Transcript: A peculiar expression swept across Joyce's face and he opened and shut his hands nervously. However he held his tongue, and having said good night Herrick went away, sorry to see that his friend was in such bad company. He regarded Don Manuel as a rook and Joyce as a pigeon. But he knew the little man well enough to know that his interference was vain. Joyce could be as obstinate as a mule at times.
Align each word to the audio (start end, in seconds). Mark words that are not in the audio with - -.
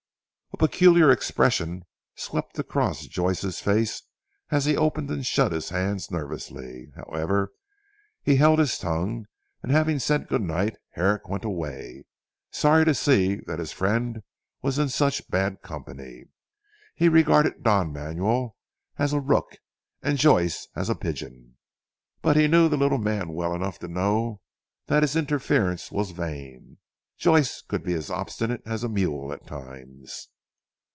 A 0.53 0.57
peculiar 0.67 1.09
expression 1.09 1.85
swept 2.13 2.59
across 2.59 3.07
Joyce's 3.07 3.61
face 3.61 4.03
and 4.51 4.61
he 4.61 4.75
opened 4.77 5.09
and 5.09 5.25
shut 5.25 5.53
his 5.53 5.69
hands 5.69 6.11
nervously. 6.11 6.91
However 6.93 7.51
he 8.21 8.35
held 8.35 8.59
his 8.59 8.77
tongue, 8.77 9.25
and 9.63 9.71
having 9.71 9.97
said 9.97 10.27
good 10.27 10.41
night 10.41 10.75
Herrick 10.91 11.27
went 11.27 11.45
away, 11.45 12.03
sorry 12.51 12.85
to 12.85 12.93
see 12.93 13.37
that 13.47 13.57
his 13.57 13.71
friend 13.71 14.21
was 14.61 14.77
in 14.77 14.89
such 14.89 15.27
bad 15.31 15.61
company. 15.63 16.25
He 16.95 17.09
regarded 17.09 17.63
Don 17.63 17.91
Manuel 17.91 18.55
as 18.99 19.13
a 19.13 19.19
rook 19.21 19.55
and 20.03 20.19
Joyce 20.19 20.67
as 20.75 20.89
a 20.89 20.95
pigeon. 20.95 21.57
But 22.21 22.35
he 22.35 22.47
knew 22.49 22.69
the 22.69 22.77
little 22.77 22.99
man 22.99 23.29
well 23.29 23.55
enough 23.55 23.79
to 23.79 23.87
know 23.87 24.41
that 24.87 25.01
his 25.01 25.15
interference 25.15 25.91
was 25.91 26.11
vain. 26.11 26.77
Joyce 27.17 27.63
could 27.63 27.83
be 27.83 27.93
as 27.93 28.11
obstinate 28.11 28.61
as 28.65 28.83
a 28.83 28.89
mule 28.89 29.33
at 29.33 29.47
times. 29.47 30.27